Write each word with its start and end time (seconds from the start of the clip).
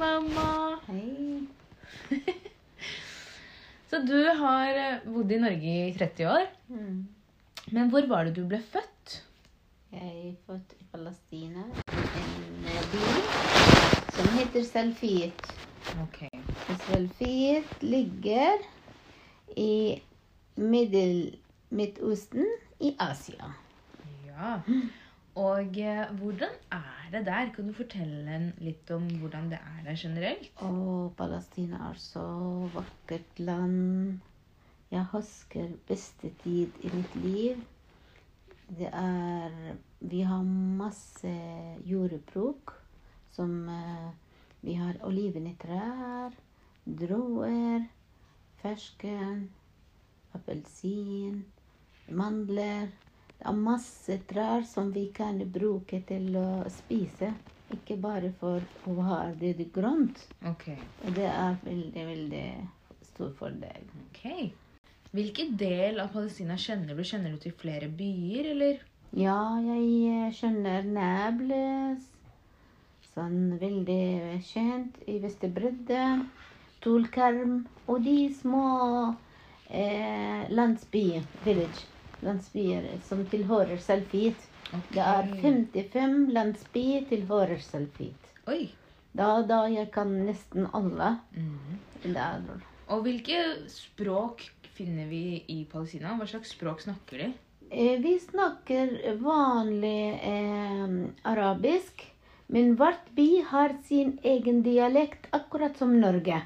mamma. 0.00 0.78
Hei. 0.86 1.46
Så 3.90 3.98
du 4.06 4.18
har 4.38 4.78
eh, 4.78 5.02
bodd 5.04 5.32
i 5.34 5.40
Norge 5.42 5.74
i 5.88 5.94
30 5.96 6.28
år. 6.30 6.46
Mm. 6.70 7.00
Men 7.74 7.90
hvor 7.92 8.06
var 8.10 8.28
det 8.28 8.36
du 8.38 8.44
ble 8.48 8.60
født? 8.72 9.16
Jeg 9.90 10.12
er 10.30 10.36
født 10.46 10.76
i 10.78 10.86
Palestina, 10.92 11.64
en 11.90 12.68
eh, 12.70 12.84
by 12.92 13.02
som 14.14 14.30
heter 14.38 14.64
Salfiet. 14.68 15.50
Okay. 16.06 16.30
Salfiet 16.86 17.82
ligger 17.82 18.62
i 19.58 20.00
middel 20.56 21.36
Midtøsten 21.74 22.46
i 22.80 22.94
Asia. 23.00 23.52
Ja. 24.28 24.60
Og 25.38 25.78
eh, 25.78 26.10
hvordan 26.18 26.54
er 26.72 27.10
det 27.12 27.26
der? 27.26 27.52
Kan 27.54 27.68
du 27.68 27.72
fortelle 27.72 28.38
litt 28.58 28.90
om 28.90 29.04
hvordan 29.20 29.50
det 29.52 29.58
er 29.62 29.84
der 29.84 29.96
generelt? 29.96 30.50
Og 30.66 31.12
Palestina 31.16 31.90
er 31.90 31.98
så 32.02 32.24
vakkert 32.74 33.38
land. 33.38 34.18
Jeg 34.90 35.04
husker 35.12 35.68
beste 35.86 36.32
tid 36.42 36.72
i 36.82 36.90
mitt 36.94 37.14
liv. 37.22 37.62
Det 38.78 38.90
er 38.92 39.76
Vi 40.00 40.20
har 40.20 40.42
masse 40.42 41.30
jordbruk 41.84 42.74
som 43.30 43.68
eh, 43.68 44.10
Vi 44.62 44.74
har 44.74 44.98
oliventrær, 45.04 46.34
druer, 46.86 47.86
fersken, 48.62 49.50
appelsin, 50.34 51.44
mandler. 52.08 52.90
Det 53.40 53.48
er 53.48 53.56
masse 53.56 54.14
trær 54.28 54.66
som 54.68 54.90
vi 54.92 55.06
kan 55.16 55.38
bruke 55.48 56.02
til 56.04 56.34
å 56.36 56.48
spise. 56.68 57.30
Ikke 57.72 57.96
bare 57.96 58.28
for 58.36 58.60
å 58.84 58.96
ha 59.06 59.20
det 59.40 59.54
grønt. 59.72 60.20
Okay. 60.50 60.76
Det 61.16 61.24
er 61.24 61.56
veldig, 61.64 62.02
veldig 62.10 62.44
stor 63.06 63.30
fordel. 63.38 63.86
Okay. 64.10 64.50
Hvilken 65.16 65.54
del 65.56 66.02
av 66.02 66.12
Palestina 66.12 66.58
kjenner 66.60 66.98
du? 66.98 67.00
Kjenner 67.00 67.32
du 67.32 67.40
til 67.40 67.54
flere 67.56 67.88
byer, 67.88 68.50
eller? 68.52 68.82
Ja, 69.16 69.38
jeg 69.64 70.34
kjenner 70.36 70.36
skjønner 70.36 70.90
Nables. 70.98 72.04
Sånn 73.14 73.56
veldig 73.62 74.36
kjent 74.50 75.00
i 75.08 75.16
Vesterbredde. 75.24 76.02
Tulkarm. 76.84 77.62
Og 77.88 78.04
de 78.04 78.18
små 78.36 78.66
eh, 79.72 80.44
landsbyer, 80.52 81.24
village, 81.48 81.88
landsbyer 82.26 82.88
som 83.08 83.24
tilhører 83.32 83.80
Salfit. 83.82 84.48
Det 84.94 85.02
er 85.02 85.30
55 85.42 86.30
landsbyer 86.34 87.06
tilhører 87.10 87.58
Salfit. 87.64 88.30
Oi. 88.50 88.70
Da, 89.16 89.40
da 89.42 89.64
jeg 89.70 89.90
kan 89.94 90.12
nesten 90.26 90.68
alle. 90.76 91.16
Mm. 91.34 91.78
Det 92.02 92.26
Og 92.88 93.02
hvilke 93.04 93.40
språk 93.68 94.46
finner 94.74 95.06
vi 95.10 95.44
i 95.48 95.64
Palestina? 95.70 96.14
Hva 96.16 96.26
slags 96.30 96.54
språk 96.54 96.80
snakker 96.86 97.24
de? 97.24 97.32
Eh, 97.70 97.98
Vi 98.02 98.18
snakker 98.18 98.94
vanlig 99.20 100.20
eh, 100.22 100.94
arabisk, 101.22 102.06
men 102.46 102.74
hvert 102.78 103.10
by 103.14 103.28
har 103.50 103.76
sin 103.86 104.18
egen 104.22 104.62
dialekt, 104.62 105.28
akkurat 105.30 105.76
som 105.78 105.92
Norge. 106.00 106.40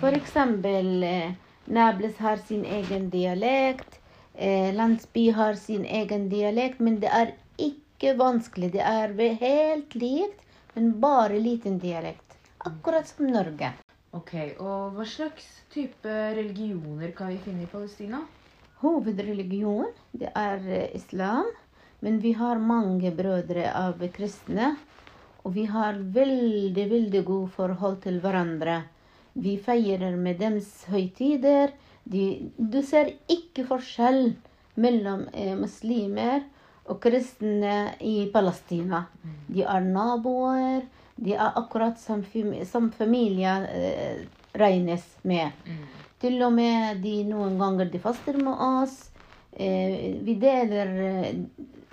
For 0.00 0.12
eksempel 0.12 1.02
eh, 1.02 1.32
Nablus 1.66 2.18
har 2.20 2.36
sin 2.36 2.64
egen 2.64 3.08
dialekt, 3.10 4.00
landsby 4.74 5.28
har 5.30 5.54
sin 5.54 5.84
egen 5.84 6.28
dialekt, 6.28 6.80
men 6.80 6.98
det 7.00 7.10
er 7.12 7.34
ikke 7.58 8.16
vanskelig. 8.18 8.72
Det 8.74 8.82
er 8.82 9.14
helt 9.40 9.94
likt, 9.94 10.40
men 10.74 10.92
bare 11.00 11.38
liten 11.38 11.78
dialekt. 11.78 12.34
Akkurat 12.66 13.06
som 13.08 13.28
Norge. 13.30 13.72
Ok, 14.14 14.34
Og 14.58 14.94
hva 14.94 15.04
slags 15.06 15.46
type 15.74 16.08
religioner 16.36 17.10
kan 17.16 17.32
vi 17.32 17.38
finne 17.42 17.64
i 17.64 17.70
Palestina? 17.70 18.20
Hovedreligion 18.82 19.88
det 20.12 20.30
er 20.38 20.60
eh, 20.68 20.90
islam, 20.94 21.48
men 22.00 22.20
vi 22.22 22.32
har 22.38 22.62
mange 22.62 23.10
brødre 23.10 23.70
av 23.74 24.02
kristne. 24.14 24.74
Og 25.44 25.56
vi 25.56 25.64
har 25.68 25.98
veldig, 25.98 26.84
veldig 26.90 27.24
god 27.24 27.48
forhold 27.56 27.98
til 28.04 28.20
hverandre. 28.22 28.82
Vi 29.34 29.56
feirer 29.58 30.14
med 30.16 30.38
deres 30.40 30.70
høytider. 30.88 31.74
De, 32.04 32.50
du 32.58 32.82
ser 32.84 33.14
ikke 33.32 33.64
forskjell 33.68 34.34
mellom 34.80 35.28
eh, 35.32 35.54
muslimer 35.56 36.42
og 36.84 37.00
kristne 37.00 37.94
i 38.04 38.28
Palestina. 38.32 39.06
De 39.48 39.64
er 39.64 39.86
naboer. 39.86 40.84
De 41.16 41.32
er 41.32 41.56
akkurat 41.56 41.98
som, 42.00 42.24
som 42.66 42.90
familie 42.92 43.54
eh, 43.70 44.24
regnes 44.58 45.04
med. 45.22 45.54
Til 46.20 46.40
og 46.42 46.52
med 46.56 47.02
de 47.04 47.18
noen 47.28 47.58
ganger 47.60 47.90
de 47.92 48.00
faster 48.02 48.36
med 48.40 48.60
oss. 48.66 48.96
Eh, 49.52 50.18
vi 50.26 50.34
deler 50.40 50.94
eh, 51.06 51.34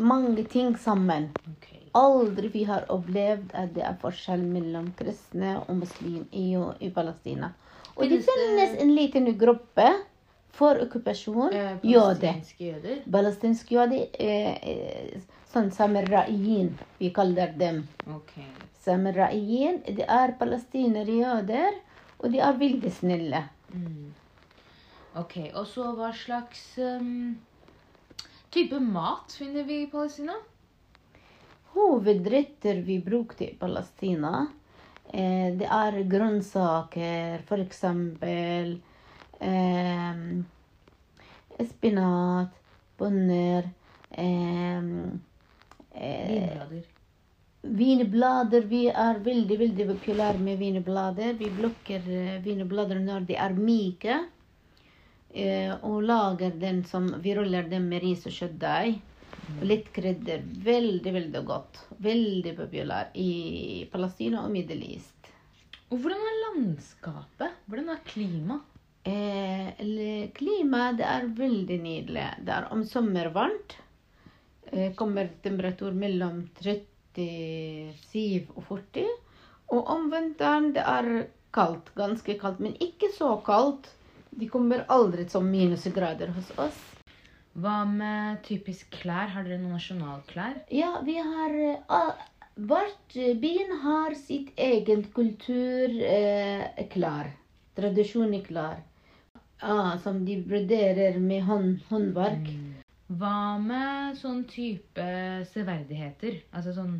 mange 0.00 0.44
ting 0.44 0.76
sammen. 0.78 1.28
Okay. 1.56 1.80
Aldri 1.92 2.48
vi 2.48 2.64
har 2.64 2.86
opplevd 2.92 3.52
at 3.52 3.74
det 3.76 3.84
er 3.84 3.98
forskjell 4.00 4.44
mellom 4.48 4.92
kristne 4.96 5.58
og 5.66 5.82
muslim 5.82 6.24
i, 6.32 6.54
i 6.56 6.88
Palestina. 6.94 7.52
Og 7.96 8.08
det 8.08 8.22
Finnes 8.24 8.74
en 8.80 8.94
liten 8.96 9.28
gruppe 9.38 9.88
for 10.52 10.80
okkupasjon. 10.84 11.52
Eh, 11.52 11.76
Jøde. 11.82 12.34
palestinske 13.12 13.74
jøder? 13.74 14.08
Eh, 14.18 14.52
eh, 14.62 15.20
sånn 15.52 15.70
samaraiin, 15.72 16.72
vi 16.98 17.10
kaller 17.14 17.52
dem. 17.58 17.82
Okay. 18.08 18.48
Samaraiin, 18.84 19.82
det 19.86 20.06
er 20.08 20.34
palestinere 20.38 21.18
jøder, 21.20 21.76
og 22.18 22.32
de 22.32 22.40
er 22.40 22.58
veldig 22.58 22.92
snille. 22.92 23.44
Mm. 23.72 24.12
Ok, 25.20 25.36
Og 25.54 25.66
så 25.68 25.90
hva 25.92 26.08
slags 26.16 26.78
um, 26.80 27.36
type 28.50 28.78
mat 28.80 29.34
finner 29.36 29.66
vi 29.68 29.82
i 29.82 29.90
Palestina? 29.92 30.38
Hovedretter 31.74 32.80
vi 32.84 32.98
brukte 33.00 33.50
i 33.50 33.56
Palestina, 33.56 34.46
det 35.10 35.68
er 35.68 35.98
grønnsaker, 36.08 37.42
f.eks. 37.44 37.84
Eh, 39.42 40.22
spinat, 41.68 42.54
bønner 42.98 43.68
eh, 44.10 44.82
eh, 45.94 46.22
Vinblader. 46.32 46.84
Vinblader. 47.62 48.64
Vi 48.70 48.86
er 48.88 49.18
veldig 49.22 49.58
veldig 49.58 49.86
populære 49.92 50.38
med 50.38 50.58
vinblader. 50.58 51.34
Vi 51.38 51.50
plukker 51.58 52.08
eh, 52.10 52.38
vinblader 52.44 53.02
når 53.02 53.26
de 53.28 53.36
er 53.38 53.54
myke. 53.58 54.18
Eh, 55.34 55.72
og 55.82 56.02
lager 56.02 56.50
den 56.60 56.82
som 56.84 57.06
Vi 57.22 57.34
ruller 57.34 57.68
dem 57.70 57.88
med 57.88 58.02
ris 58.02 58.26
og 58.26 58.34
kjøttdeig. 58.34 59.00
Og 59.58 59.64
litt 59.68 59.88
krydder. 59.94 60.42
Veldig, 60.64 61.12
veldig 61.18 61.42
godt. 61.48 61.80
Veldig 62.02 62.54
populær 62.58 63.10
i 63.18 63.30
Palestina 63.92 64.44
og 64.46 64.52
Middle 64.54 64.92
East. 64.94 65.30
Og 65.92 66.00
hvordan 66.00 66.22
er 66.30 66.38
landskapet? 66.46 67.56
Hvordan 67.68 67.90
er 67.92 68.04
klimaet? 68.08 68.68
Eh, 69.04 70.30
Klimaet 70.36 71.00
er 71.02 71.26
veldig 71.36 71.78
nydelig. 71.82 72.26
Det 72.46 72.52
er 72.54 72.68
om 72.72 72.84
sommer 72.86 73.32
varmt. 73.34 73.76
Eh, 74.70 74.92
kommer 74.94 75.28
temperatur 75.42 75.92
mellom 75.92 76.44
37 76.62 78.46
og 78.54 78.62
40. 78.68 79.10
Og 79.74 79.90
om 79.96 80.08
vinteren 80.12 80.70
det 80.76 80.84
er 80.86 81.10
kaldt. 81.52 81.90
Ganske 81.98 82.38
kaldt, 82.40 82.60
men 82.60 82.78
ikke 82.80 83.10
så 83.16 83.34
kaldt. 83.44 83.90
De 84.30 84.48
kommer 84.48 84.86
aldri 84.88 85.26
som 85.28 85.50
minusgrader 85.50 86.32
hos 86.32 86.54
oss. 86.56 86.78
Hva 87.54 87.82
med 87.84 88.42
typisk 88.46 88.90
klær? 89.02 89.28
Har 89.34 89.44
dere 89.44 89.58
noen 89.60 89.74
nasjonalklær? 89.76 90.62
Ja, 90.72 90.94
vi 91.04 91.18
har 91.20 91.56
uh, 91.90 92.22
Hvert 92.56 93.16
byen 93.40 93.74
har 93.82 94.14
sitt 94.16 94.52
egen 94.56 95.04
kultur 95.16 95.92
Uh, 95.92 96.64
klar. 96.92 97.30
Tradisjon 97.76 98.32
er 98.36 98.42
klar. 98.44 98.80
Ah, 99.62 99.96
som 100.02 100.24
de 100.26 100.36
broderer 100.42 101.18
med 101.22 101.44
hånd, 101.46 101.78
håndverk. 101.88 102.48
Hva 103.12 103.58
med 103.62 104.16
sånn 104.18 104.42
type 104.50 105.04
severdigheter? 105.52 106.40
Altså 106.52 106.72
sånn 106.76 106.96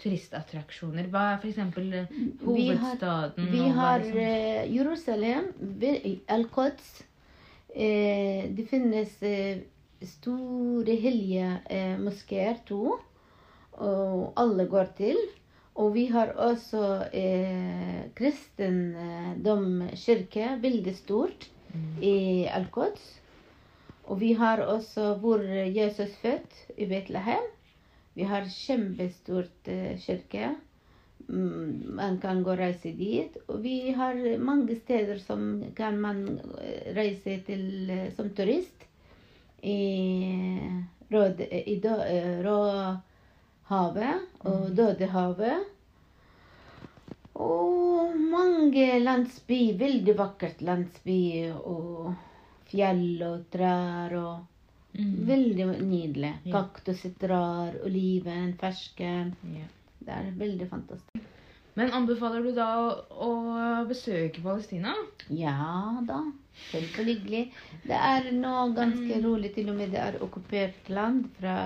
turistattraksjoner. 0.00 1.08
Hva 1.12 1.24
er 1.34 1.40
f.eks. 1.40 1.58
Vi 1.76 1.98
har- 1.98 2.08
hovedstaden? 2.44 3.50
Vi 3.50 3.68
har 3.78 3.98
er 4.00 4.04
liksom- 4.04 4.20
eh, 4.20 4.74
Jerusalem, 4.76 5.52
vi- 5.80 6.20
Al-Quds. 6.28 7.02
Eh, 7.74 8.48
det 8.54 8.68
finnes 8.68 9.22
eh, 9.22 9.58
store, 10.02 10.96
hellige 11.00 11.60
eh, 11.70 11.98
moskeer, 12.00 12.54
to. 12.68 12.98
Og 13.76 14.32
alle 14.36 14.66
går 14.68 14.84
til. 14.96 15.16
Og 15.76 15.94
vi 15.94 16.06
har 16.08 16.28
også 16.40 17.04
eh, 17.12 18.04
kristendom-kirke, 18.16 20.58
veldig 20.62 20.96
stort, 20.96 21.50
i 22.00 22.46
Al-Quds. 22.48 23.20
Og 24.06 24.20
vi 24.20 24.32
har 24.38 24.60
også 24.64 25.14
hvor 25.20 25.38
Jesus 25.76 26.10
født, 26.22 26.54
i 26.78 26.86
Betlehem. 26.86 27.42
Vi 28.16 28.22
har 28.24 28.48
kjempestort 28.48 29.68
eh, 29.68 29.98
kirke. 30.00 30.54
mm, 31.28 31.82
man 31.98 32.18
kan 32.20 32.42
gå 32.42 32.50
og 32.50 32.58
reise 32.58 32.92
dit. 32.96 33.36
Og 33.48 33.62
vi 33.62 33.90
har 33.90 34.14
mange 34.38 34.76
steder 34.76 35.18
som 35.18 35.62
kan 35.76 36.00
man 36.00 36.40
eh, 36.60 36.94
reise 36.96 37.40
til 37.46 37.90
eh, 37.90 38.12
som 38.16 38.30
turist. 38.30 38.85
I, 39.66 39.78
Rød, 41.12 41.40
i 41.66 41.76
Dø, 41.82 41.94
Råhavet 42.46 44.18
og 44.46 44.68
Dødehavet. 44.76 45.72
Og 47.34 48.16
mange 48.16 48.98
landsby, 49.02 49.60
veldig 49.78 50.18
vakkert 50.18 50.62
landsby, 50.64 51.20
og 51.52 52.14
fjell 52.70 53.22
og 53.26 53.48
trær 53.52 54.14
og 54.20 54.36
Mm. 54.96 55.26
Veldig 55.28 55.66
nydelig. 55.84 56.32
Ja. 56.44 56.52
trær, 57.20 57.74
oliven, 57.84 58.54
fersken. 58.60 59.34
Ja. 59.52 59.66
Det 60.00 60.14
er 60.14 60.30
veldig 60.38 60.68
fantastisk. 60.70 61.35
Men 61.76 61.92
anbefaler 61.92 62.44
du 62.46 62.54
da 62.56 62.66
å, 62.80 62.92
å 63.12 63.32
besøke 63.88 64.40
Palestina? 64.40 64.94
Ja 65.28 66.00
da, 66.08 66.22
kjempehyggelig. 66.70 67.42
Det 67.84 67.98
er 68.10 68.30
nå 68.32 68.70
ganske 68.76 69.18
rolig, 69.24 69.52
til 69.58 69.68
og 69.72 69.76
med 69.80 69.92
det 69.92 70.00
er 70.00 70.16
okkupert 70.24 70.88
land 70.88 71.26
fra 71.36 71.58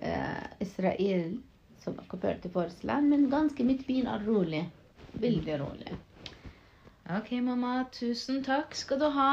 eh, 0.00 0.64
Israel 0.64 1.36
som 1.84 2.00
okkuperte 2.00 2.48
vårt 2.54 2.80
land, 2.88 3.12
men 3.12 3.28
ganske 3.32 3.66
midtbyen 3.68 4.08
er 4.08 4.24
rolig. 4.24 4.64
Veldig 5.20 5.60
rolig. 5.60 5.98
Ok, 7.12 7.34
mamma. 7.44 7.82
Tusen 7.92 8.40
takk 8.46 8.72
skal 8.74 9.04
du 9.04 9.10
ha. 9.12 9.30